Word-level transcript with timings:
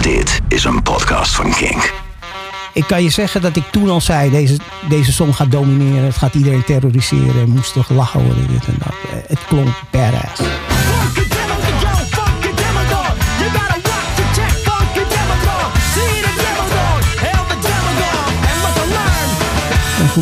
Dit 0.00 0.40
is 0.48 0.64
een 0.64 0.82
podcast 0.82 1.34
van 1.34 1.50
Kink. 1.50 1.92
Ik 2.72 2.84
kan 2.86 3.02
je 3.02 3.10
zeggen 3.10 3.42
dat 3.42 3.56
ik 3.56 3.64
toen 3.70 3.88
al 3.90 4.00
zei, 4.00 4.30
deze, 4.30 4.56
deze 4.88 5.12
song 5.12 5.32
gaat 5.32 5.50
domineren. 5.50 6.04
Het 6.04 6.16
gaat 6.16 6.34
iedereen 6.34 6.64
terroriseren. 6.64 7.48
Moest 7.48 7.72
toch 7.72 7.88
lachen 7.88 8.24
worden, 8.24 8.46
dit 8.48 8.66
en 8.66 8.74
dat. 8.78 8.88
Eh, 8.88 9.28
Het 9.28 9.44
klonk 9.44 9.82
badass. 9.90 10.40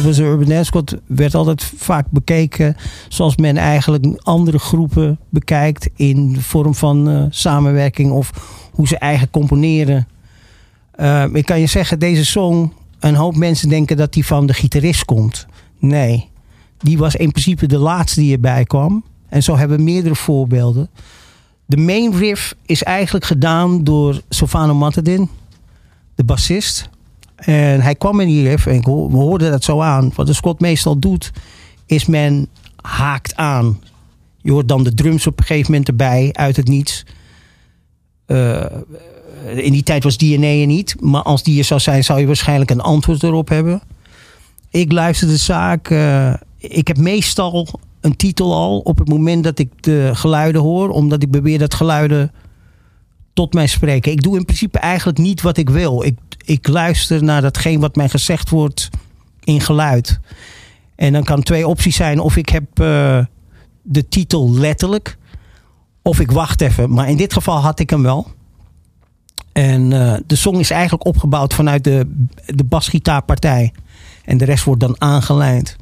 Als 0.06 0.18
Urban 0.18 0.50
Escort 0.50 0.96
werd 1.06 1.34
altijd 1.34 1.72
vaak 1.76 2.06
bekeken 2.10 2.76
zoals 3.08 3.36
men 3.36 3.56
eigenlijk 3.56 4.04
andere 4.22 4.58
groepen 4.58 5.18
bekijkt 5.28 5.88
in 5.96 6.32
de 6.32 6.42
vorm 6.42 6.74
van 6.74 7.08
eh, 7.08 7.22
samenwerking 7.30 8.10
of 8.10 8.30
hoe 8.78 8.86
ze 8.86 8.98
eigen 8.98 9.30
componeren. 9.30 10.08
Eh, 10.90 11.24
ik 11.32 11.46
kan 11.46 11.60
je 11.60 11.66
zeggen, 11.66 11.98
deze 11.98 12.24
song, 12.24 12.72
een 13.00 13.14
hoop 13.14 13.36
mensen 13.36 13.68
denken 13.68 13.96
dat 13.96 14.12
die 14.12 14.26
van 14.26 14.46
de 14.46 14.54
gitarist 14.54 15.04
komt. 15.04 15.46
Nee, 15.78 16.28
die 16.78 16.98
was 16.98 17.14
in 17.14 17.30
principe 17.30 17.66
de 17.66 17.78
laatste 17.78 18.20
die 18.20 18.32
erbij 18.32 18.64
kwam. 18.64 19.04
En 19.28 19.42
zo 19.42 19.56
hebben 19.56 19.76
we 19.76 19.82
meerdere 19.82 20.14
voorbeelden. 20.14 20.88
De 21.66 21.76
main 21.76 22.16
riff 22.16 22.54
is 22.66 22.82
eigenlijk 22.82 23.24
gedaan 23.24 23.84
door 23.84 24.20
Sofano 24.28 24.74
Matadin, 24.74 25.28
de 26.14 26.24
bassist. 26.24 26.88
En 27.36 27.80
hij 27.80 27.94
kwam 27.94 28.20
in 28.20 28.28
die 28.28 28.48
riff 28.48 28.66
en 28.66 28.80
we 28.82 29.16
hoorden 29.16 29.50
dat 29.50 29.64
zo 29.64 29.80
aan. 29.80 30.12
Wat 30.14 30.26
de 30.26 30.32
Scott 30.32 30.60
meestal 30.60 30.98
doet, 30.98 31.32
is 31.86 32.06
men 32.06 32.48
haakt 32.82 33.36
aan. 33.36 33.80
Je 34.40 34.50
hoort 34.50 34.68
dan 34.68 34.84
de 34.84 34.94
drums 34.94 35.26
op 35.26 35.38
een 35.38 35.44
gegeven 35.44 35.70
moment 35.70 35.88
erbij, 35.88 36.28
uit 36.32 36.56
het 36.56 36.68
niets. 36.68 37.04
Eh, 38.28 38.64
in 39.56 39.72
die 39.72 39.82
tijd 39.82 40.04
was 40.04 40.16
DNA 40.16 40.46
er 40.46 40.66
niet. 40.66 40.96
Maar 41.00 41.22
als 41.22 41.42
die 41.42 41.58
er 41.58 41.64
zou 41.64 41.80
zijn, 41.80 42.04
zou 42.04 42.20
je 42.20 42.26
waarschijnlijk 42.26 42.70
een 42.70 42.80
antwoord 42.80 43.22
erop 43.22 43.48
hebben. 43.48 43.82
Ik 44.70 44.92
luister 44.92 45.28
de 45.28 45.36
zaak. 45.36 45.90
eh, 45.90 46.34
ik 46.58 46.88
heb 46.88 46.96
meestal 46.96 47.80
een 48.00 48.16
titel 48.16 48.54
al 48.54 48.78
op 48.78 48.98
het 48.98 49.08
moment 49.08 49.44
dat 49.44 49.58
ik 49.58 49.68
de 49.80 50.10
geluiden 50.14 50.60
hoor. 50.60 50.90
Omdat 50.90 51.22
ik 51.22 51.30
beweer 51.30 51.58
dat 51.58 51.74
geluiden 51.74 52.32
tot 53.32 53.54
mij 53.54 53.66
spreken. 53.66 54.12
Ik 54.12 54.22
doe 54.22 54.36
in 54.36 54.44
principe 54.44 54.78
eigenlijk 54.78 55.18
niet 55.18 55.42
wat 55.42 55.56
ik 55.56 55.70
wil. 55.70 56.04
Ik, 56.04 56.18
ik 56.44 56.68
luister 56.68 57.24
naar 57.24 57.42
datgene 57.42 57.78
wat 57.78 57.96
mij 57.96 58.08
gezegd 58.08 58.50
wordt 58.50 58.88
in 59.44 59.60
geluid. 59.60 60.20
En 60.96 61.12
dan 61.12 61.24
kan 61.24 61.42
twee 61.42 61.68
opties 61.68 61.96
zijn. 61.96 62.20
Of 62.20 62.36
ik 62.36 62.48
heb 62.48 62.80
eh, 62.80 63.24
de 63.82 64.08
titel 64.08 64.52
letterlijk. 64.52 65.16
Of 66.08 66.20
ik 66.20 66.30
wacht 66.30 66.60
even. 66.60 66.90
Maar 66.90 67.08
in 67.08 67.16
dit 67.16 67.32
geval 67.32 67.58
had 67.60 67.80
ik 67.80 67.90
hem 67.90 68.02
wel. 68.02 68.26
En 69.52 69.92
eh, 69.92 70.14
de 70.26 70.36
song 70.36 70.58
is 70.58 70.70
eigenlijk 70.70 71.06
opgebouwd 71.06 71.54
vanuit 71.54 71.84
de, 71.84 72.24
de 72.46 72.64
basgitaarpartij. 72.64 73.72
En 74.24 74.38
de 74.38 74.44
rest 74.44 74.64
wordt 74.64 74.80
dan 74.80 74.94
aangelijnd. 74.98 75.76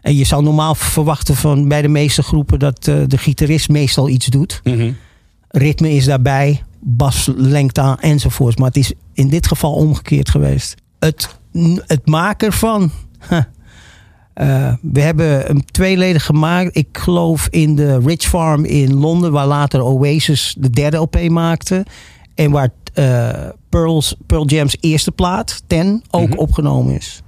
En 0.00 0.14
je 0.16 0.24
zou 0.24 0.42
normaal 0.42 0.74
verwachten 0.74 1.36
van 1.36 1.68
bij 1.68 1.82
de 1.82 1.88
meeste 1.88 2.22
groepen 2.22 2.58
dat 2.58 2.88
eh, 2.88 2.96
de 3.06 3.18
gitarist 3.18 3.68
meestal 3.68 4.08
iets 4.08 4.26
doet. 4.26 4.60
Ritme 5.48 5.90
is 5.90 6.04
daarbij, 6.04 6.62
bas 6.80 7.30
lengt 7.36 7.78
aan 7.78 7.98
enzovoorts. 7.98 8.56
Maar 8.56 8.68
het 8.68 8.76
is 8.76 8.92
in 9.12 9.28
dit 9.28 9.46
geval 9.46 9.72
omgekeerd 9.72 10.30
geweest. 10.30 10.74
Het, 10.98 11.38
het 11.86 12.06
maken 12.06 12.52
van. 12.52 12.90
huh. 13.28 13.42
Eh, 14.40 14.72
we 14.80 15.00
hebben 15.00 15.50
een 15.50 15.64
tweeledig 15.64 16.24
gemaakt. 16.24 16.76
Ik 16.76 16.88
geloof 16.92 17.48
in 17.50 17.76
de 17.76 17.98
Rich 17.98 18.22
Farm 18.22 18.64
in 18.64 18.94
Londen, 18.94 19.32
waar 19.32 19.46
later 19.46 19.82
Oasis 19.82 20.56
de 20.58 20.70
derde 20.70 20.96
LP 20.96 21.28
maakte. 21.28 21.86
En 22.34 22.50
waar 22.50 22.68
eh, 22.94 23.28
Pearl's, 23.68 24.14
Pearl 24.26 24.46
Jam's 24.46 24.76
eerste 24.80 25.12
plaat, 25.12 25.62
Ten, 25.66 26.02
ook 26.10 26.38
opgenomen 26.38 26.94
is. 26.94 27.22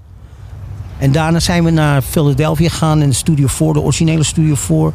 En 0.98 1.12
daarna 1.12 1.40
zijn 1.40 1.64
we 1.64 1.70
naar 1.70 2.02
Philadelphia 2.02 2.68
gegaan 2.68 3.02
in 3.02 3.08
de 3.08 3.14
Studio 3.14 3.46
4, 3.46 3.72
de 3.72 3.80
originele 3.80 4.22
Studio 4.22 4.54
4. 4.54 4.92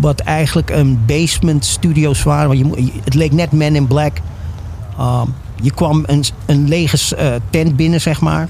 Wat 0.00 0.20
eigenlijk 0.20 0.70
een 0.70 1.04
basement 1.06 1.64
studio's 1.64 2.22
waren. 2.22 2.48
Want 2.48 2.76
je, 2.76 2.92
het 3.04 3.14
leek 3.14 3.32
net 3.32 3.52
Men 3.52 3.76
in 3.76 3.86
Black. 3.86 4.16
Um, 5.00 5.34
je 5.62 5.70
kwam 5.70 6.02
een, 6.06 6.24
een 6.46 6.68
lege 6.68 7.16
eh, 7.16 7.34
tent 7.50 7.76
binnen, 7.76 8.00
zeg 8.00 8.20
maar. 8.20 8.48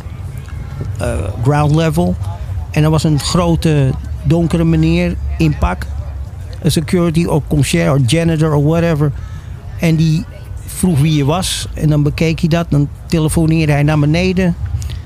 Ground 1.43 1.75
level. 1.75 2.16
En 2.76 2.82
er 2.82 2.91
was 2.91 3.04
een 3.04 3.20
grote 3.20 3.91
donkere 4.22 4.64
meneer 4.64 5.16
in 5.38 5.59
pak. 5.59 5.87
Een 6.62 6.70
security 6.70 7.25
of 7.25 7.42
concierge 7.48 7.92
of 7.92 8.10
janitor 8.10 8.54
of 8.54 8.64
whatever. 8.64 9.12
En 9.81 9.97
die 9.97 10.25
vroeg 10.66 11.00
wie 11.00 11.16
je 11.16 11.25
was. 11.25 11.69
En 11.75 11.88
dan 11.88 12.03
bekeek 12.03 12.41
hij 12.41 12.48
dat. 12.48 12.66
Dan 12.69 12.88
telefoneerde 13.06 13.72
hij 13.72 13.82
naar 13.82 13.98
beneden. 13.98 14.54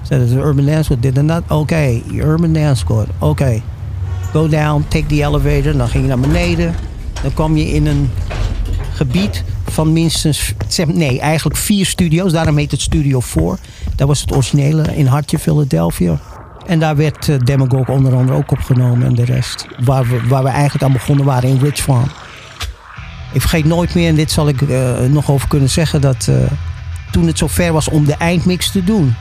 Zei 0.02 0.20
dat 0.20 0.28
is 0.30 0.36
Urban 0.36 0.66
Dance 0.66 0.82
Squad, 0.82 1.02
dit 1.02 1.16
en 1.16 1.26
dat. 1.26 1.42
Oké, 1.48 2.00
Urban 2.14 2.52
Dance 2.52 2.80
Squad. 2.80 3.06
Oké. 3.18 3.62
Go 4.32 4.48
down, 4.48 4.84
take 4.88 5.06
the 5.06 5.24
elevator. 5.24 5.76
Dan 5.76 5.88
ging 5.88 6.02
je 6.02 6.08
naar 6.08 6.20
beneden. 6.20 6.74
Dan 7.22 7.34
kwam 7.34 7.56
je 7.56 7.72
in 7.72 7.86
een 7.86 8.10
gebied 8.94 9.44
van 9.64 9.92
minstens... 9.92 10.54
Nee, 10.86 11.20
eigenlijk 11.20 11.58
vier 11.58 11.86
studio's. 11.86 12.32
Daarom 12.32 12.56
heet 12.56 12.70
het 12.70 12.80
Studio 12.80 13.20
4. 13.20 13.58
Dat 13.96 14.08
was 14.08 14.20
het 14.20 14.32
originele 14.32 14.96
in 14.96 15.06
Hartje, 15.06 15.38
Philadelphia. 15.38 16.20
En 16.70 16.78
daar 16.78 16.96
werd 16.96 17.28
uh, 17.28 17.36
Demagogue 17.44 17.94
onder 17.94 18.14
andere 18.14 18.36
ook 18.36 18.50
opgenomen 18.50 19.06
en 19.06 19.14
de 19.14 19.24
rest. 19.24 19.66
Waar 19.84 20.06
we, 20.06 20.26
waar 20.28 20.42
we 20.42 20.48
eigenlijk 20.48 20.84
aan 20.84 20.92
begonnen 20.92 21.24
waren 21.24 21.48
in 21.48 21.58
Rich 21.58 21.78
Farm. 21.78 22.10
Ik 23.32 23.40
vergeet 23.40 23.64
nooit 23.64 23.94
meer, 23.94 24.08
en 24.08 24.14
dit 24.14 24.30
zal 24.30 24.48
ik 24.48 24.62
eh, 24.62 24.98
nog 25.08 25.30
over 25.30 25.48
kunnen 25.48 25.70
zeggen, 25.70 26.00
dat 26.00 26.28
eh, 26.28 26.36
toen 27.10 27.26
het 27.26 27.38
zover 27.38 27.72
was 27.72 27.88
om 27.88 28.04
de 28.04 28.14
eindmix 28.14 28.70
te 28.70 28.84
doen. 28.84 29.14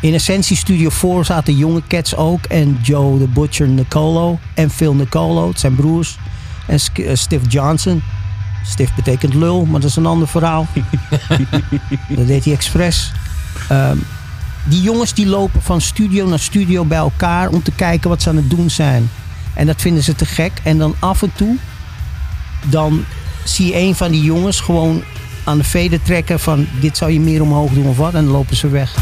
In 0.00 0.14
Essentie 0.14 0.56
Studio 0.56 0.88
4 0.90 1.24
zaten 1.24 1.56
jonge 1.56 1.82
cats 1.88 2.16
ook. 2.16 2.44
En 2.44 2.78
Joe 2.82 3.18
the 3.18 3.28
Butcher 3.28 3.68
Nicolo. 3.68 4.38
En 4.54 4.70
Phil 4.70 4.94
Nicolo, 4.94 5.48
het 5.48 5.60
zijn 5.60 5.74
broers. 5.74 6.18
En 6.66 6.78
eh, 6.94 7.14
Stiff 7.14 7.44
Johnson. 7.48 8.02
Stiff 8.64 8.94
betekent 8.94 9.34
lul, 9.34 9.64
maar 9.64 9.80
dat 9.80 9.90
is 9.90 9.96
een 9.96 10.06
ander 10.06 10.28
verhaal. 10.28 10.66
dat 12.16 12.26
deed 12.26 12.44
hij 12.44 12.52
expres. 12.52 13.12
Ehm, 13.68 13.96
die 14.64 14.82
jongens 14.82 15.14
die 15.14 15.26
lopen 15.26 15.62
van 15.62 15.80
studio 15.80 16.26
naar 16.26 16.38
studio 16.38 16.84
bij 16.84 16.98
elkaar 16.98 17.48
om 17.48 17.62
te 17.62 17.72
kijken 17.72 18.10
wat 18.10 18.22
ze 18.22 18.28
aan 18.28 18.36
het 18.36 18.50
doen 18.50 18.70
zijn. 18.70 19.10
En 19.54 19.66
dat 19.66 19.80
vinden 19.80 20.02
ze 20.02 20.14
te 20.14 20.24
gek. 20.24 20.52
En 20.62 20.78
dan 20.78 20.94
af 20.98 21.22
en 21.22 21.32
toe, 21.34 21.56
dan 22.66 23.04
zie 23.44 23.66
je 23.66 23.78
een 23.78 23.94
van 23.94 24.10
die 24.10 24.22
jongens 24.22 24.60
gewoon 24.60 25.02
aan 25.44 25.58
de 25.58 25.64
veder 25.64 26.02
trekken 26.02 26.40
van 26.40 26.66
dit 26.80 26.96
zou 26.96 27.10
je 27.10 27.20
meer 27.20 27.42
omhoog 27.42 27.70
doen 27.72 27.86
of 27.86 27.96
wat. 27.96 28.14
En 28.14 28.24
dan 28.24 28.32
lopen 28.32 28.56
ze 28.56 28.68
weg. 28.68 28.94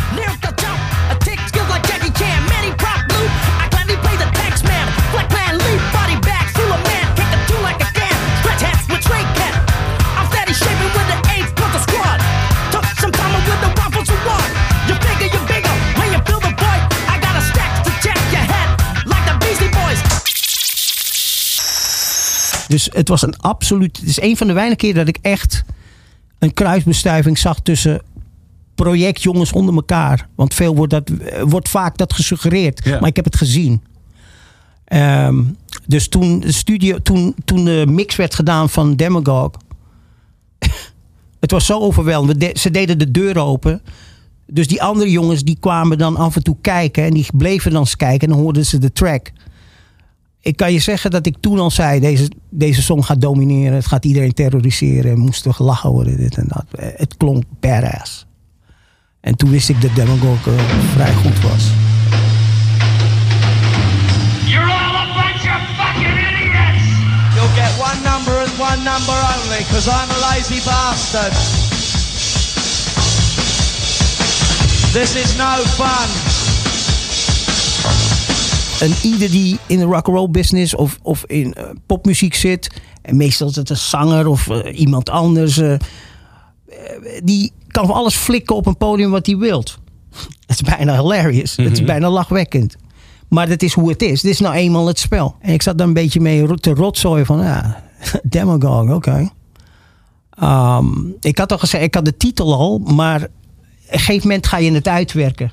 Dus 22.71 22.89
het 22.93 23.09
was 23.09 23.23
een 23.23 23.37
absoluut. 23.37 23.97
Het 23.97 24.09
is 24.09 24.21
een 24.21 24.37
van 24.37 24.47
de 24.47 24.53
weinige 24.53 24.77
keer 24.77 24.95
dat 24.95 25.09
ik 25.09 25.19
echt 25.21 25.65
een 26.39 26.55
kruisbestuiving 26.55 27.39
zag 27.39 27.61
tussen 27.61 28.03
projectjongens 28.75 29.53
onder 29.53 29.75
elkaar. 29.75 30.29
Want 30.35 30.55
veel 30.55 30.75
wordt, 30.75 30.93
dat, 30.93 31.11
wordt 31.45 31.69
vaak 31.69 31.97
dat 31.97 32.13
gesuggereerd. 32.13 32.85
Ja. 32.85 33.01
Maar 33.01 33.09
ik 33.09 33.17
heb 33.17 33.25
het 33.25 33.37
gezien. 33.37 33.83
Ehm, 34.85 35.43
dus 35.87 36.09
toen 36.09 36.41
de, 36.41 36.53
studio, 36.53 36.99
toen, 37.03 37.35
toen 37.45 37.65
de 37.65 37.85
mix 37.89 38.17
werd 38.17 38.35
gedaan 38.35 38.69
van 38.69 38.97
Demagogue. 38.97 39.61
het 41.41 41.51
was 41.51 41.67
zo 41.67 41.79
overweldigend. 41.79 42.41
De- 42.41 42.59
ze 42.61 42.71
deden 42.71 42.99
de 42.99 43.11
deur 43.11 43.39
open. 43.39 43.83
Dus 44.47 44.69
die 44.69 44.83
andere 44.83 45.11
jongens 45.11 45.45
die 45.45 45.57
kwamen 45.61 45.99
dan 45.99 46.17
af 46.17 46.37
en 46.37 46.43
toe 46.43 46.57
kijken. 46.61 47.05
En 47.05 47.13
die 47.15 47.27
bleven 47.35 47.71
dan 47.71 47.81
eens 47.81 47.97
kijken. 47.97 48.29
En 48.29 48.35
dan 48.35 48.43
hoorden 48.43 48.67
ze 48.67 48.79
de 48.79 48.93
track 48.93 49.33
ik 50.41 50.57
kan 50.57 50.73
je 50.73 50.79
zeggen 50.79 51.11
dat 51.11 51.27
ik 51.27 51.37
toen 51.41 51.59
al 51.59 51.71
zei: 51.71 52.01
deze, 52.01 52.31
deze 52.51 52.83
song 52.83 53.03
gaat 53.03 53.21
domineren. 53.21 53.75
Het 53.75 53.87
gaat 53.87 54.05
iedereen 54.05 54.33
terroriseren. 54.35 55.19
Moest 55.19 55.43
toch 55.43 55.59
lachen 55.59 55.91
worden, 55.91 56.17
dit 56.17 56.37
en 56.37 56.45
dat. 56.49 56.65
Eh, 56.79 56.89
Het 56.97 57.17
klonk 57.17 57.45
badass. 57.61 58.27
En 59.21 59.37
toen 59.37 59.51
wist 59.51 59.69
ik 59.69 59.81
dat 59.83 59.95
Demagogue 59.95 60.55
eh, 60.57 60.63
vrij 60.95 61.15
goed 61.15 61.41
was. 61.41 61.65
You're 64.47 64.71
all 64.71 64.95
a 64.95 65.07
bunch 65.15 65.45
of 65.57 65.63
fucking 65.79 66.19
idiots! 66.29 66.85
You'll 67.35 67.55
get 67.63 67.73
one 67.79 68.01
number 68.11 68.35
and 68.45 68.59
one 68.59 68.83
number 68.93 69.17
only, 69.35 69.59
because 69.59 69.87
I'm 69.89 70.11
a 70.11 70.19
lazy 70.31 70.61
bastard. 70.65 71.33
This 74.93 75.15
is 75.15 75.37
no 75.37 75.63
fun. 75.79 76.30
En 78.81 78.93
ieder 79.03 79.31
die 79.31 79.59
in 79.67 79.79
de 79.79 79.85
rock'n'roll 79.85 80.31
business 80.31 80.75
of, 80.75 80.99
of 81.03 81.25
in 81.27 81.55
eh, 81.55 81.65
popmuziek 81.87 82.35
zit. 82.35 82.81
En 83.03 83.17
meestal 83.17 83.49
is 83.49 83.57
het 83.57 83.71
een 83.71 83.77
zanger 83.77 84.27
of 84.27 84.49
eh, 84.49 84.79
iemand 84.81 85.11
anders. 85.11 85.59
eh, 85.59 85.75
die 87.23 87.53
kan 87.69 87.87
van 87.87 87.95
alles 87.95 88.15
flikken 88.15 88.57
op 88.57 88.67
een 88.67 88.77
podium 88.77 89.11
wat 89.11 89.27
hij 89.27 89.37
wilt. 89.37 89.79
Het 90.47 90.61
is 90.61 90.77
bijna 90.77 91.01
hilarious. 91.01 91.57
Het 91.57 91.73
is 91.73 91.85
bijna 91.85 92.11
lachwekkend. 92.11 92.77
Maar 93.29 93.49
dat 93.49 93.63
is 93.63 93.73
hoe 93.73 93.89
het 93.89 94.03
is. 94.03 94.21
Dit 94.21 94.33
is 94.33 94.41
nou 94.41 94.55
eenmaal 94.55 94.87
het 94.87 94.99
spel. 94.99 95.37
En 95.41 95.53
ik 95.53 95.63
zat 95.63 95.79
daar 95.79 95.87
een 95.87 95.93
beetje 95.93 96.21
mee 96.21 96.55
te 96.55 96.75
rotzooien 96.75 97.27
van, 97.27 97.39
ja, 97.39 97.83
demagogue, 98.23 98.95
oké. 98.95 99.31
Ehm, 100.31 100.87
ik 101.21 101.39
had 101.39 101.53
al 101.53 101.59
gezegd, 101.59 101.85
ik 101.85 101.95
had 101.95 102.05
de 102.05 102.17
titel 102.17 102.55
al, 102.55 102.79
maar 102.79 103.23
op 103.23 103.29
een 103.91 103.99
gegeven 103.99 104.29
moment 104.29 104.47
ga 104.47 104.59
je 104.59 104.73
het 104.73 104.89
uitwerken. 104.89 105.53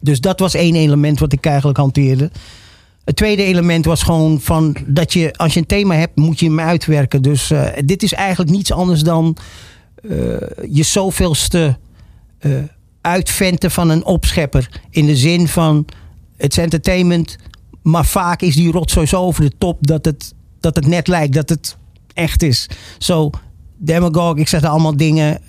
Dus 0.00 0.20
dat 0.20 0.40
was 0.40 0.54
één 0.54 0.74
element 0.74 1.18
wat 1.18 1.32
ik 1.32 1.46
eigenlijk 1.46 1.78
hanteerde. 1.78 2.30
Het 3.04 3.16
tweede 3.16 3.42
element 3.42 3.84
was 3.84 4.02
gewoon 4.02 4.40
van 4.40 4.76
dat 4.86 5.12
je, 5.12 5.32
als 5.32 5.54
je 5.54 5.60
een 5.60 5.66
thema 5.66 5.94
hebt, 5.94 6.16
moet 6.16 6.40
je 6.40 6.46
hem 6.46 6.60
uitwerken. 6.60 7.22
Dus 7.22 7.50
eh, 7.50 7.66
dit 7.84 8.02
is 8.02 8.12
eigenlijk 8.12 8.50
niets 8.50 8.72
anders 8.72 9.02
dan 9.02 9.36
eh, 10.02 10.10
je 10.70 10.82
zoveelste 10.82 11.78
eh 12.38 12.50
uitventen 13.00 13.70
van 13.70 13.88
een 13.88 14.04
opschepper. 14.04 14.80
In 14.90 15.06
de 15.06 15.16
zin 15.16 15.48
van 15.48 15.86
het 16.36 16.52
is 16.52 16.58
entertainment, 16.58 17.36
maar 17.82 18.04
vaak 18.06 18.42
is 18.42 18.54
die 18.54 18.72
rotzooi 18.72 19.06
zo 19.06 19.20
over 19.20 19.44
de 19.44 19.52
top 19.58 19.86
dat 19.86 20.04
het, 20.04 20.34
dat 20.60 20.76
het 20.76 20.86
net 20.86 21.08
lijkt 21.08 21.34
dat 21.34 21.48
het 21.48 21.76
echt 22.14 22.42
is. 22.42 22.68
Zo, 22.98 23.30
demagogue, 23.76 24.40
ik 24.40 24.48
zeg 24.48 24.64
allemaal 24.64 24.96
dingen 24.96 25.40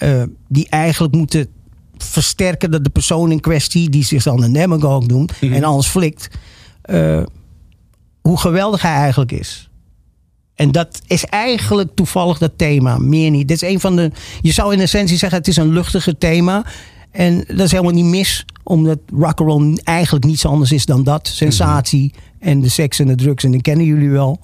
die 0.48 0.70
eigenlijk 0.70 1.14
moeten 1.14 1.48
versterken 1.98 2.72
dat 2.72 2.84
de 2.84 2.90
persoon 2.90 3.32
in 3.32 3.40
kwestie, 3.40 3.90
die 3.90 4.04
zich 4.04 4.24
dan 4.24 4.44
een 4.44 4.54
demagogue 4.54 5.08
noemt 5.08 5.34
en 5.40 5.64
alles 5.64 5.88
flikt, 5.88 6.30
eh, 6.82 7.24
hoe 8.22 8.38
geweldig 8.38 8.82
hij 8.82 8.94
eigenlijk 8.96 9.32
is. 9.32 9.70
En 10.56 10.72
dat 10.72 11.02
is 11.08 11.26
eigenlijk 11.26 11.90
toevallig 11.96 12.38
dat 12.38 12.52
thema, 12.56 12.98
meer 12.98 13.30
niet. 13.30 13.48
Dit 13.48 13.62
is 13.62 13.70
een 13.70 13.80
van 13.80 13.96
de. 13.96 14.12
Je 14.42 14.52
zou 14.52 14.74
in 14.74 14.80
essentie 14.80 15.18
zeggen: 15.18 15.38
het 15.38 15.48
is 15.48 15.58
een 15.58 15.74
luchtiger 15.74 16.18
thema. 16.18 16.66
En 17.12 17.44
dat 17.48 17.60
is 17.60 17.72
helemaal 17.72 17.94
niet 17.94 18.06
mis, 18.06 18.46
omdat 18.64 19.00
rock'n'roll 19.16 19.78
eigenlijk 19.84 20.26
niets 20.26 20.46
anders 20.46 20.72
is 20.72 20.86
dan 20.86 21.04
dat. 21.04 21.28
Sensatie 21.28 22.14
en 22.40 22.62
de 22.62 22.70
seks 22.70 23.00
en 23.00 23.08
de 23.08 23.16
drugs, 23.16 23.44
en 23.44 23.52
dat 23.52 23.62
kennen 23.62 23.86
jullie 23.86 24.10
wel. 24.10 24.40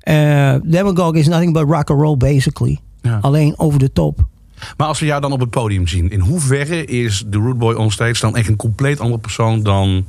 Eh 0.00 0.54
Demagogue 0.62 1.18
is 1.18 1.28
nothing 1.28 1.52
but 1.52 1.68
rock'n'roll, 1.68 2.16
basically. 2.16 2.78
Ja. 3.00 3.18
Alleen 3.20 3.58
over 3.58 3.78
de 3.78 3.92
top. 3.92 4.28
Maar 4.76 4.86
als 4.86 5.00
we 5.00 5.06
jou 5.06 5.20
dan 5.20 5.32
op 5.32 5.40
het 5.40 5.50
podium 5.50 5.86
zien, 5.86 6.10
in 6.10 6.20
hoeverre 6.20 6.84
is 6.84 7.24
de 7.26 7.38
Root 7.38 7.58
Boy 7.58 7.74
onstage 7.74 8.20
dan 8.20 8.36
echt 8.36 8.48
een 8.48 8.56
compleet 8.56 9.00
andere 9.00 9.20
persoon 9.20 9.62
dan 9.62 10.04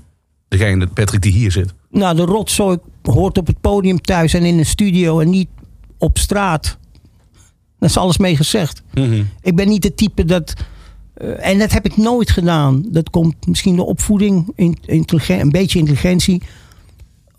degene, 0.47 0.87
Patrick, 0.87 1.21
die 1.21 1.31
hier 1.31 1.51
zit? 1.51 1.73
Nou, 1.89 2.15
de 2.15 2.21
rotzooi 2.25 2.77
hoort 3.03 3.37
op 3.37 3.47
het 3.47 3.61
podium 3.61 4.01
thuis 4.01 4.33
en 4.33 4.43
in 4.43 4.57
een 4.57 4.65
studio 4.65 5.19
en 5.19 5.29
niet 5.29 5.47
op 5.97 6.17
straat. 6.17 6.77
Daar 7.79 7.89
is 7.89 7.97
alles 7.97 8.17
mee 8.17 8.35
gezegd. 8.35 8.81
Ik 9.41 9.55
ben 9.55 9.67
niet 9.67 9.81
de 9.81 9.93
type 9.95 10.25
dat. 10.25 10.53
eh, 11.13 11.47
en 11.49 11.59
dat 11.59 11.71
heb 11.71 11.85
ik 11.85 11.97
nooit 11.97 12.29
gedaan. 12.31 12.85
Dat 12.87 13.09
komt 13.09 13.47
misschien 13.47 13.75
de 13.75 13.83
opvoeding, 13.83 14.51
intelligen- 14.85 15.39
een 15.39 15.49
beetje 15.49 15.79
intelligentie. 15.79 16.41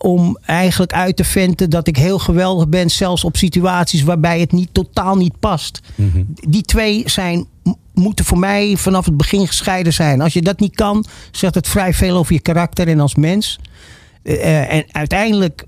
Om 0.03 0.39
eigenlijk 0.45 0.93
uit 0.93 1.17
te 1.17 1.25
venten 1.25 1.71
dat 1.71 1.87
ik 1.87 1.97
heel 1.97 2.19
geweldig 2.19 2.69
ben, 2.69 2.91
zelfs 2.91 3.25
op 3.25 3.37
situaties 3.37 4.03
waarbij 4.03 4.41
het 4.41 4.53
niet, 4.53 4.69
totaal 4.73 5.17
niet 5.17 5.39
past. 5.39 5.81
Die 6.49 6.63
twee 6.63 7.03
zijn, 7.07 7.47
moeten 7.95 8.25
voor 8.25 8.39
mij 8.39 8.77
vanaf 8.77 9.05
het 9.05 9.17
begin 9.17 9.47
gescheiden 9.47 9.93
zijn. 9.93 10.21
Als 10.21 10.33
je 10.33 10.43
dat 10.43 10.61
niet 10.61 10.75
kan, 10.75 11.05
zegt 11.31 11.55
het 11.55 11.69
vrij 11.69 11.95
veel 11.95 12.17
over 12.17 12.33
je 12.33 12.41
karakter 12.41 12.89
en 12.89 13.01
als 13.01 13.15
mens. 13.15 13.59
Eh, 14.23 14.73
en 14.73 14.85
uiteindelijk 14.91 15.67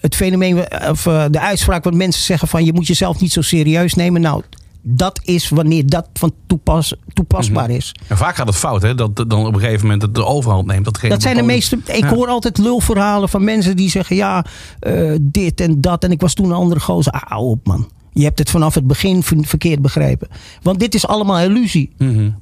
het 0.00 0.14
fenomeen, 0.14 0.58
of 0.88 1.06
eh, 1.06 1.24
de 1.30 1.40
uitspraak 1.40 1.84
wat 1.84 1.94
mensen 1.94 2.22
zeggen 2.22 2.48
van 2.48 2.64
je 2.64 2.72
moet 2.72 2.86
jezelf 2.86 3.20
niet 3.20 3.32
zo 3.32 3.40
serieus 3.40 3.94
nemen. 3.94 4.20
Nou, 4.20 4.42
dat 4.82 5.20
is 5.24 5.48
wanneer 5.48 5.86
dat 5.86 6.08
van 6.12 6.32
toepas, 6.46 6.94
toepasbaar 7.12 7.70
is. 7.70 7.94
En 8.08 8.16
vaak 8.16 8.34
gaat 8.36 8.46
het 8.46 8.56
fout, 8.56 8.82
hè? 8.82 8.94
Dat 8.94 9.16
dan 9.16 9.46
op 9.46 9.54
een 9.54 9.60
gegeven 9.60 9.82
moment 9.82 10.02
het 10.02 10.14
de 10.14 10.24
overhand 10.24 10.66
neemt. 10.66 10.84
Dat, 10.84 11.00
Dat 11.00 11.22
zijn 11.22 11.36
de 11.36 11.42
meeste. 11.42 11.78
Ik 11.86 12.04
hoor 12.04 12.28
altijd 12.28 12.58
lulverhalen 12.58 13.28
van 13.28 13.44
mensen 13.44 13.76
die 13.76 13.90
zeggen: 13.90 14.16
ja, 14.16 14.44
eh, 14.78 15.12
dit 15.20 15.60
en 15.60 15.80
dat. 15.80 16.04
En 16.04 16.10
ik 16.10 16.20
was 16.20 16.34
toen 16.34 16.46
een 16.46 16.52
andere 16.52 16.80
gozer. 16.80 17.12
Ah, 17.12 17.22
hou 17.24 17.44
op, 17.50 17.66
man. 17.66 17.90
Je 18.12 18.24
hebt 18.24 18.38
het 18.38 18.50
vanaf 18.50 18.74
het 18.74 18.86
begin 18.86 19.22
ver- 19.22 19.44
verkeerd 19.44 19.82
begrepen. 19.82 20.28
Want 20.62 20.78
dit 20.80 20.94
is 20.94 21.06
allemaal 21.06 21.38
illusie. 21.40 21.90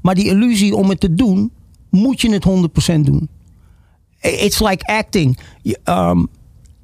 Maar 0.03 0.15
die 0.15 0.27
illusie 0.27 0.75
om 0.77 0.89
het 0.89 1.01
te 1.01 1.15
doen, 1.15 1.53
moet 1.91 2.21
je 2.21 2.33
het 2.33 2.45
100% 2.45 3.01
doen. 3.05 3.29
It's 4.21 4.61
like 4.61 4.87
acting. 4.87 5.39
Je, 5.63 5.79
ehm, 5.85 6.25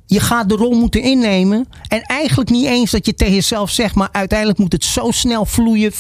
je 0.07 0.21
gaat 0.21 0.49
de 0.49 0.55
rol 0.55 0.79
moeten 0.79 1.03
innemen. 1.03 1.69
En 1.89 2.03
eigenlijk 2.03 2.51
niet 2.51 2.67
eens 2.67 2.91
dat 2.91 3.07
je 3.07 3.15
tegen 3.15 3.35
jezelf 3.35 3.71
zegt, 3.71 3.95
maar 3.95 4.09
uiteindelijk 4.13 4.59
moet 4.59 4.73
het 4.73 4.85
zo 4.85 5.11
snel 5.11 5.45
vloeien. 5.45 5.93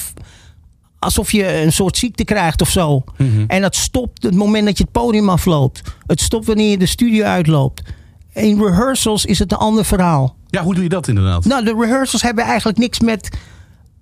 Alsof 0.98 1.32
je 1.32 1.62
een 1.62 1.72
soort 1.72 1.96
ziekte 1.96 2.24
krijgt 2.24 2.60
of 2.60 2.70
zo. 2.70 3.04
En 3.46 3.60
dat 3.60 3.76
stopt 3.76 4.22
het 4.22 4.34
moment 4.34 4.66
dat 4.66 4.78
je 4.78 4.82
het 4.82 4.92
podium 4.92 5.28
afloopt. 5.28 5.82
Het 6.06 6.20
stopt 6.20 6.46
wanneer 6.46 6.70
je 6.70 6.78
de 6.78 6.86
studio 6.86 7.24
uitloopt. 7.24 7.82
In 8.32 8.62
rehearsals 8.62 9.24
is 9.24 9.38
het 9.38 9.52
een 9.52 9.58
ander 9.58 9.84
verhaal. 9.84 10.36
Ja, 10.46 10.62
hoe 10.62 10.74
doe 10.74 10.82
je 10.82 10.88
dat 10.88 11.08
inderdaad? 11.08 11.44
Nou, 11.44 11.64
de 11.64 11.74
rehearsals 11.78 12.22
hebben 12.22 12.44
eigenlijk 12.44 12.78
niks 12.78 13.00
met 13.00 13.38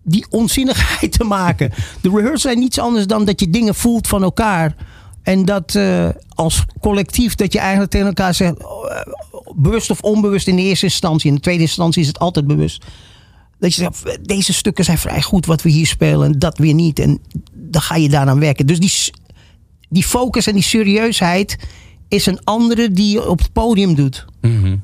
die 0.03 0.27
onzinnigheid 0.31 1.13
te 1.13 1.25
maken. 1.25 1.73
De 2.03 2.09
rehearsals 2.09 2.43
zijn 2.43 2.59
niets 2.59 2.79
anders 2.79 3.07
dan 3.07 3.25
dat 3.25 3.41
je 3.41 3.51
dingen 3.51 3.75
voelt 3.75 4.07
van 4.07 4.23
elkaar. 4.23 4.75
En 5.23 5.45
dat 5.45 5.75
eh, 5.75 6.09
als 6.29 6.65
collectief 6.81 7.35
dat 7.35 7.53
je 7.53 7.59
eigenlijk 7.59 7.91
tegen 7.91 8.07
elkaar 8.07 8.35
zegt, 8.35 8.65
oh, 8.65 8.91
eh, 8.91 9.07
bewust 9.55 9.91
of 9.91 10.01
onbewust 10.01 10.49
in 10.49 10.57
de 10.57 10.63
eerste 10.63 10.85
instantie. 10.85 11.29
In 11.29 11.35
de 11.35 11.41
tweede 11.41 11.63
instantie 11.63 12.03
is 12.03 12.09
het 12.09 12.19
altijd 12.19 12.47
bewust. 12.47 12.85
Dat 13.59 13.75
je 13.75 13.81
zegt, 13.81 14.27
deze 14.29 14.53
stukken 14.53 14.85
zijn 14.85 14.99
vrij 14.99 15.23
goed 15.23 15.47
wat 15.47 15.63
we 15.63 15.71
hier 15.71 15.87
spelen 15.87 16.33
en 16.33 16.39
dat 16.39 16.59
weer 16.59 16.75
niet. 16.75 16.99
En 16.99 17.19
dan 17.53 17.83
ga 17.83 17.97
je 17.97 18.09
daaraan 18.09 18.41
werken. 18.41 18.67
Dus 18.67 18.81
die, 18.81 18.93
die 19.89 20.05
focus 20.05 20.47
en 20.47 20.55
die 20.55 20.63
serieusheid 20.63 21.59
is 22.09 22.27
een 22.27 22.45
andere 22.45 22.91
die 22.91 23.13
je 23.13 23.29
op 23.29 23.39
het 23.39 23.53
podium 23.53 23.95
doet. 23.95 24.25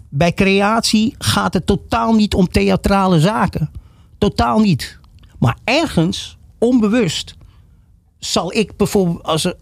Bij 0.09 0.33
creatie 0.35 1.15
gaat 1.19 1.55
het 1.55 1.67
totaal 1.67 2.15
niet 2.15 2.35
om 2.35 2.49
theatrale 2.49 3.21
zaken. 3.21 3.71
Totaal 4.19 4.59
niet. 4.61 4.99
Maar 5.39 5.59
ergens, 5.65 6.39
onbewust, 6.59 7.35
zal 8.21 8.55
ik 8.55 8.77
bijvoorbeeld 8.77 9.23
als, 9.23 9.45
eh, 9.45 9.53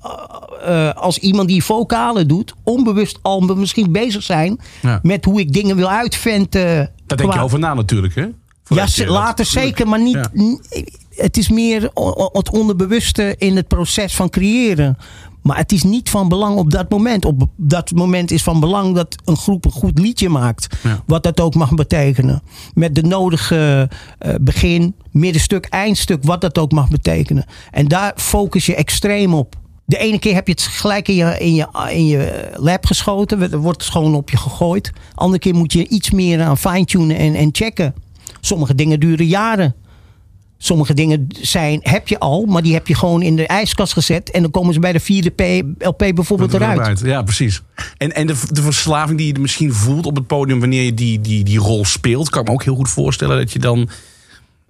eh, 0.88 0.94
als 0.94 1.18
iemand 1.18 1.48
die 1.48 1.64
vocalen 1.64 2.28
doet, 2.28 2.54
onbewust 2.64 3.18
al 3.22 3.40
misschien 3.40 3.92
bezig 3.92 4.22
zijn 4.22 4.60
Ja. 4.82 5.00
met 5.02 5.24
hoe 5.24 5.40
ik 5.40 5.52
dingen 5.52 5.76
wil 5.76 5.88
uitventen. 5.90 6.90
Daar 7.06 7.18
denk 7.18 7.32
je 7.32 7.40
over 7.40 7.58
na 7.58 7.74
natuurlijk, 7.74 8.14
hè? 8.14 8.20
ja, 8.20 8.28
Voordat 8.64 8.96
dat- 8.96 9.08
later 9.08 9.44
zeker, 9.44 9.88
maar 9.88 10.00
niet. 10.02 10.28
Ja. 10.32 10.58
Het 11.14 11.36
is 11.36 11.48
meer 11.48 11.82
het 12.32 12.50
onderbewuste 12.50 13.34
in 13.38 13.56
het 13.56 13.68
proces 13.68 14.14
van 14.14 14.30
creëren. 14.30 14.98
Maar 15.42 15.56
het 15.56 15.72
is 15.72 15.82
niet 15.82 16.10
van 16.10 16.28
belang 16.28 16.56
op 16.56 16.70
dat 16.70 16.90
moment. 16.90 17.24
Op 17.24 17.44
dat 17.56 17.92
moment 17.92 18.30
is 18.30 18.42
van 18.42 18.60
belang 18.60 18.94
dat 18.94 19.16
een 19.24 19.36
groep 19.36 19.64
een 19.64 19.70
goed 19.70 19.98
liedje 19.98 20.28
maakt. 20.28 20.76
Ja. 20.82 21.02
Wat 21.06 21.22
dat 21.22 21.40
ook 21.40 21.54
mag 21.54 21.74
betekenen. 21.74 22.42
Met 22.74 22.94
de 22.94 23.02
nodige 23.02 23.90
eh, 24.18 24.34
begin, 24.40 24.94
middenstuk, 25.10 25.66
eindstuk, 25.66 26.24
wat 26.24 26.40
dat 26.40 26.58
ook 26.58 26.72
mag 26.72 26.88
betekenen. 26.88 27.44
En 27.70 27.88
daar 27.88 28.12
focus 28.16 28.66
je 28.66 28.74
extreem 28.74 29.34
op. 29.34 29.56
De 29.84 29.98
ene 29.98 30.18
keer 30.18 30.34
heb 30.34 30.46
je 30.46 30.52
het 30.52 30.62
gelijk 30.62 31.08
in 31.08 31.14
je, 31.14 31.38
in 31.38 31.54
je, 31.54 31.68
in 31.90 32.06
je 32.06 32.50
lab 32.54 32.86
geschoten. 32.86 33.52
Er 33.52 33.58
wordt 33.58 33.82
het 33.82 33.92
gewoon 33.92 34.14
op 34.14 34.30
je 34.30 34.36
gegooid. 34.36 34.92
Andere 35.14 35.40
keer 35.40 35.54
moet 35.54 35.72
je 35.72 35.88
iets 35.88 36.10
meer 36.10 36.42
aan 36.42 36.58
fine-tunen 36.58 37.16
en, 37.16 37.34
en 37.34 37.48
checken. 37.52 37.94
Sommige 38.40 38.74
dingen 38.74 39.00
duren 39.00 39.26
jaren. 39.26 39.74
Sommige 40.60 40.94
dingen 40.94 41.26
zijn, 41.40 41.80
heb 41.82 42.08
je 42.08 42.18
al, 42.18 42.44
maar 42.44 42.62
die 42.62 42.72
heb 42.72 42.86
je 42.86 42.94
gewoon 42.94 43.22
in 43.22 43.36
de 43.36 43.46
ijskast 43.46 43.92
gezet. 43.92 44.30
En 44.30 44.42
dan 44.42 44.50
komen 44.50 44.74
ze 44.74 44.80
bij 44.80 44.92
de 44.92 45.00
vierde 45.00 45.30
P, 45.30 45.64
LP 45.78 45.98
bijvoorbeeld 46.14 46.54
eruit. 46.54 47.00
Ja, 47.00 47.22
precies. 47.22 47.62
En, 47.96 48.14
en 48.14 48.26
de, 48.26 48.34
de 48.50 48.62
verslaving 48.62 49.18
die 49.18 49.32
je 49.34 49.40
misschien 49.40 49.72
voelt 49.72 50.06
op 50.06 50.16
het 50.16 50.26
podium 50.26 50.60
wanneer 50.60 50.82
je 50.82 50.94
die, 50.94 51.20
die, 51.20 51.44
die 51.44 51.58
rol 51.58 51.84
speelt, 51.84 52.30
kan 52.30 52.40
ik 52.40 52.48
me 52.48 52.54
ook 52.54 52.64
heel 52.64 52.74
goed 52.74 52.88
voorstellen 52.88 53.36
dat 53.36 53.52
je 53.52 53.58
dan. 53.58 53.88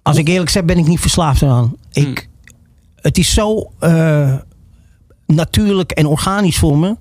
Als 0.01 0.17
ik 0.17 0.27
eerlijk 0.27 0.49
zeg, 0.49 0.65
ben 0.65 0.77
ik 0.77 0.87
niet 0.87 0.99
verslaafd 0.99 1.43
aan. 1.43 1.75
Ik, 1.91 2.29
Het 2.95 3.17
is 3.17 3.33
zo 3.33 3.71
eh, 3.79 4.35
natuurlijk 5.25 5.91
en 5.91 6.05
organisch 6.05 6.57
voor 6.57 6.77
me. 6.77 6.95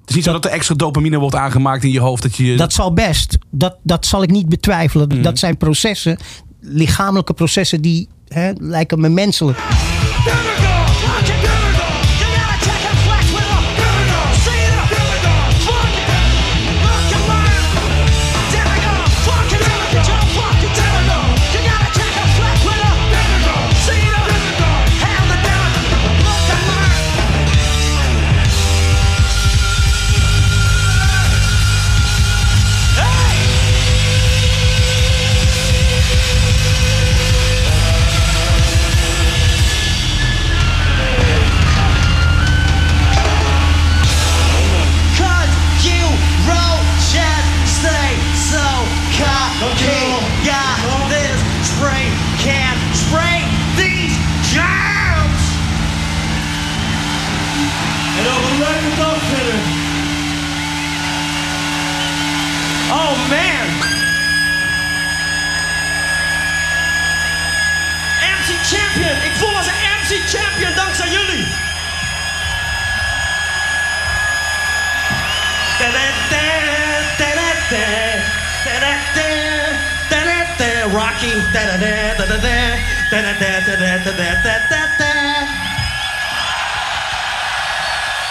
Het 0.00 0.08
is 0.08 0.14
niet 0.14 0.24
zo 0.24 0.32
dat 0.32 0.44
er 0.44 0.56
extra 0.56 0.74
dopamine 0.74 1.18
wordt 1.18 1.34
aangemaakt 1.34 1.84
in 1.84 1.90
je 1.90 2.00
hoofd 2.00 2.22
dat 2.22 2.36
je. 2.36 2.56
Dat 2.56 2.72
zal 2.72 2.92
best. 2.92 3.38
Dat, 3.50 3.76
dat 3.82 4.06
zal 4.06 4.22
ik 4.22 4.30
niet 4.30 4.48
betwijfelen. 4.48 5.08
Mhm. 5.08 5.22
Dat 5.22 5.38
zijn 5.38 5.56
processen, 5.56 6.18
lichamelijke 6.60 7.34
processen 7.34 7.80
die 7.80 8.08
hè, 8.28 8.52
lijken 8.58 9.00
me 9.00 9.08
menselijk. 9.08 9.58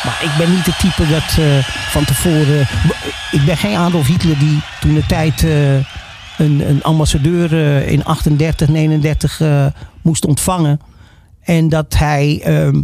Maar 0.04 0.20
ik 0.22 0.32
ben 0.38 0.50
niet 0.52 0.66
het 0.66 0.80
type 0.80 1.08
dat 1.08 1.38
eh, 1.38 1.58
van 1.90 2.06
tevoren. 2.06 2.68
Ik 3.32 3.46
ben 3.46 3.58
geen 3.58 3.76
Adolf 3.76 4.08
Hitler 4.08 4.40
die 4.40 4.62
toen 4.80 4.94
de 4.94 5.06
tijd 5.06 5.44
eh, 5.44 5.76
een, 6.38 6.70
een 6.70 6.84
ambassadeur 6.84 7.54
eh, 7.54 7.92
in 7.92 8.04
38, 8.04 8.68
39 8.68 9.42
eh, 9.42 9.66
moest 10.02 10.26
ontvangen. 10.26 10.80
En 11.42 11.70
dat 11.70 11.96
hij 11.98 12.42
ehm, 12.44 12.82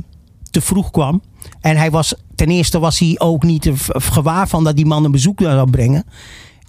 te 0.51 0.61
vroeg 0.61 0.91
kwam. 0.91 1.21
En 1.61 1.77
hij 1.77 1.91
was, 1.91 2.13
ten 2.35 2.47
eerste 2.47 2.79
was 2.79 2.99
hij 2.99 3.15
ook 3.17 3.43
niet 3.43 3.71
gewaar 3.93 4.47
van 4.47 4.63
dat 4.63 4.75
die 4.75 4.85
man 4.85 5.03
een 5.03 5.11
bezoek 5.11 5.41
zou 5.41 5.69
brengen. 5.69 6.05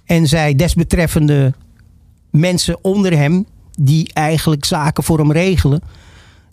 En 0.05 0.27
zij 0.27 0.55
desbetreffende 0.55 1.53
mensen 2.29 2.83
onder 2.83 3.17
hem, 3.17 3.45
die 3.79 4.13
eigenlijk 4.13 4.65
zaken 4.65 5.03
voor 5.03 5.17
hem 5.17 5.31
regelen. 5.31 5.81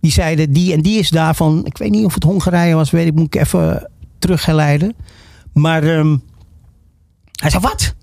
Die 0.00 0.12
zeiden, 0.12 0.52
die 0.52 0.72
en 0.72 0.80
die 0.80 0.98
is 0.98 1.10
daarvan. 1.10 1.64
Ik 1.64 1.78
weet 1.78 1.90
niet 1.90 2.04
of 2.04 2.14
het 2.14 2.22
Hongarije 2.22 2.74
was, 2.74 2.90
weet 2.90 3.06
ik, 3.06 3.14
moet 3.14 3.34
ik 3.34 3.40
even 3.40 3.90
teruggeleiden. 4.18 4.94
Maar 5.52 5.82
ehm, 5.82 6.16
hij 7.32 7.50
zei, 7.50 7.62
wat? 7.62 7.94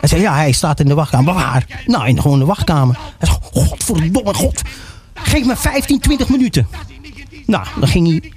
Hij 0.00 0.08
zei, 0.08 0.20
ja, 0.20 0.34
hij 0.34 0.52
staat 0.52 0.80
in 0.80 0.86
de 0.86 0.94
wachtkamer. 0.94 1.34
Waar? 1.34 1.82
Nou, 1.86 2.08
in 2.08 2.20
gewoon 2.20 2.38
de 2.38 2.44
wachtkamer. 2.44 2.98
Hij 3.18 3.28
zei, 3.28 3.38
godverdomme 3.42 4.34
god. 4.34 4.62
Geef 5.14 5.46
me 5.46 5.56
15, 5.56 6.00
20 6.00 6.28
minuten. 6.28 6.66
Nou, 7.46 7.66
dan 7.80 7.88
ging 7.88 8.06
hij 8.06 8.32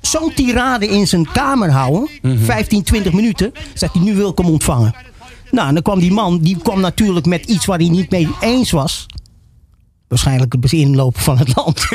zo'n 0.00 0.32
tirade 0.34 0.86
in 0.86 1.06
zijn 1.06 1.32
kamer 1.32 1.70
houden. 1.70 2.08
15, 2.22 2.82
20 2.82 3.12
minuten. 3.12 3.52
Zegt 3.74 3.94
hij, 3.94 4.02
nu 4.02 4.14
wil 4.14 4.30
ik 4.30 4.38
hem 4.38 4.46
ontvangen. 4.46 4.94
Nou, 5.50 5.68
en 5.68 5.74
dan 5.74 5.82
kwam 5.82 5.98
die 5.98 6.12
man, 6.12 6.38
die 6.38 6.56
kwam 6.62 6.80
natuurlijk 6.80 7.26
met 7.26 7.44
iets 7.44 7.66
waar 7.66 7.78
hij 7.78 7.88
niet 7.88 8.10
mee 8.10 8.28
eens 8.40 8.70
was. 8.70 9.06
Waarschijnlijk 10.08 10.52
het 10.60 10.72
inlopen 10.72 11.22
van 11.22 11.38
het 11.38 11.56
land. 11.56 11.88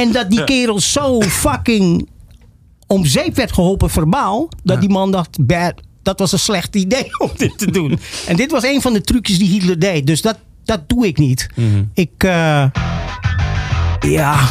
en 0.00 0.12
dat 0.12 0.30
die 0.30 0.44
kerel 0.44 0.80
zo 0.80 1.20
fucking 1.20 2.08
om 2.86 3.04
zeep 3.04 3.36
werd 3.36 3.52
geholpen 3.52 3.90
verbaal. 3.90 4.48
Dat 4.62 4.80
die 4.80 4.88
man 4.88 5.10
dacht, 5.10 5.46
bad, 5.46 5.74
dat 6.02 6.18
was 6.18 6.32
een 6.32 6.38
slecht 6.38 6.76
idee 6.76 7.18
om 7.24 7.30
dit 7.36 7.58
te 7.58 7.70
doen. 7.70 7.98
en 8.26 8.36
dit 8.36 8.50
was 8.50 8.62
een 8.62 8.80
van 8.80 8.92
de 8.92 9.00
trucjes 9.00 9.38
die 9.38 9.48
Hitler 9.48 9.78
deed. 9.78 10.06
Dus 10.06 10.22
dat, 10.22 10.38
dat 10.64 10.88
doe 10.88 11.06
ik 11.06 11.18
niet. 11.18 11.48
Ik, 11.94 12.24
eh, 12.24 12.64
ja, 14.00 14.48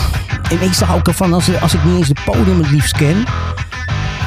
en 0.50 0.62
ik 0.62 0.76
hou 0.76 1.00
ik 1.00 1.08
ervan 1.08 1.34
als, 1.34 1.62
als 1.62 1.74
ik 1.74 1.84
niet 1.84 1.98
eens 1.98 2.08
het 2.08 2.24
podium 2.24 2.58
het 2.58 2.70
liefst 2.70 2.98
ken. 2.98 3.26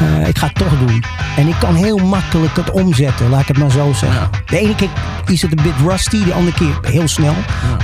Eh, 0.00 0.28
ik 0.28 0.38
ga 0.38 0.46
het 0.46 0.54
toch 0.54 0.78
doen. 0.78 1.04
En 1.36 1.48
ik 1.48 1.54
kan 1.58 1.74
heel 1.74 1.98
makkelijk 1.98 2.56
het 2.56 2.70
omzetten, 2.70 3.28
laat 3.28 3.40
ik 3.40 3.48
het 3.48 3.58
maar 3.58 3.70
zo 3.70 3.92
zeggen. 3.92 4.30
De 4.46 4.58
ene 4.58 4.74
keer 4.74 4.88
is 5.26 5.42
het 5.42 5.50
een 5.50 5.62
bit 5.62 5.88
rusty, 5.88 6.24
de 6.24 6.32
andere 6.32 6.56
keer 6.56 6.78
heel 6.92 7.08
snel. 7.08 7.34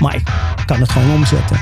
Maar 0.01 0.15
ik 0.15 0.23
kan 0.67 0.81
het 0.81 0.91
gewoon 0.91 1.15
omzetten. 1.15 1.57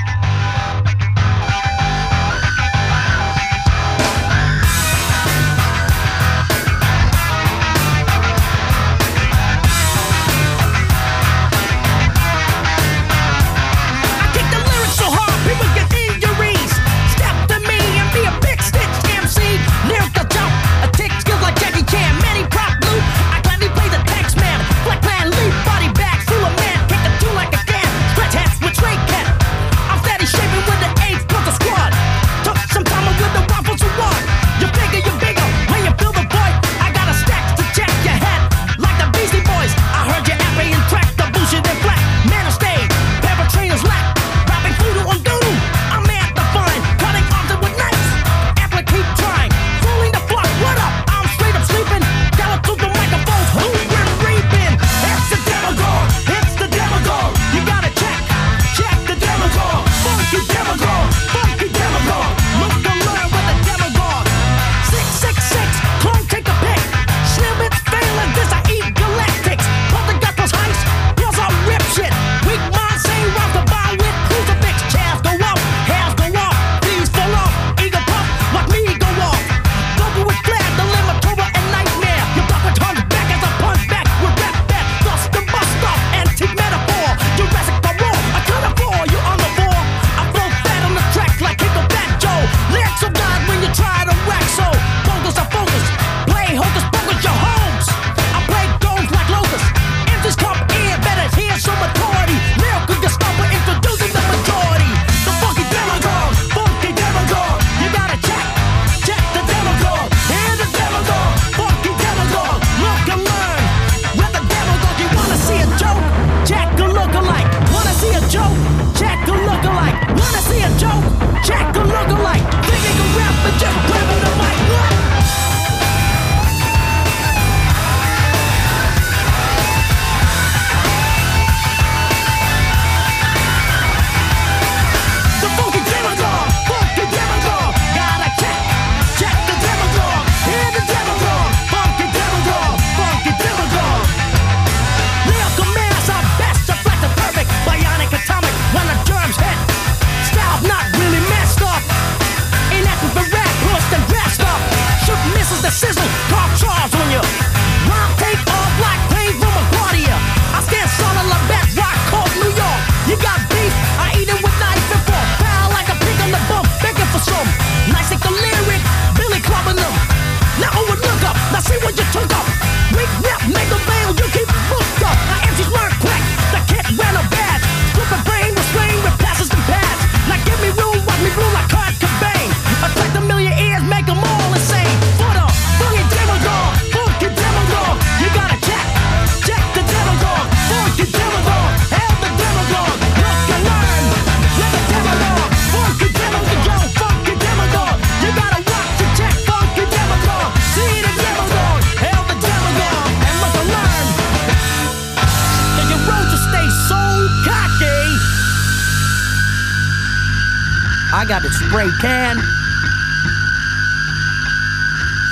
I 211.17 211.25
got 211.25 211.43
it 211.43 211.51
spray 211.51 211.89
can. 211.99 212.37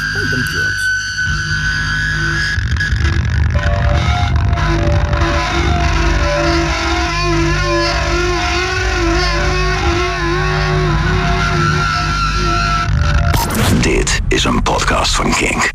Spray 0.10 0.26
them 0.32 0.42
drums. 0.52 0.84
Dit 13.82 14.22
is 14.28 14.44
een 14.44 14.64
podcast 14.64 15.16
van 15.16 15.34
Kink. 15.34 15.75